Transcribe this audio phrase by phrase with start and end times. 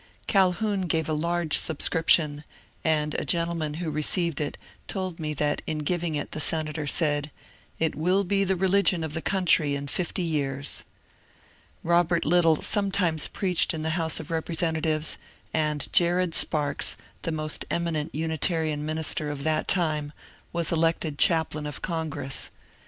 [0.25, 2.43] Calhoun gave a large subscription,
[2.83, 7.69] and a gentleman who received it told me that in giving it the senator said:^^
[7.77, 10.85] It will be the religion of the country in fifty years."
[11.85, 15.19] Bobert Little sometimes preached in the House of Bepresentatives,
[15.53, 20.13] and Jared Sparks, the most eminent Unitarian minister of that time,
[20.51, 22.49] was elected chap lain of Congress.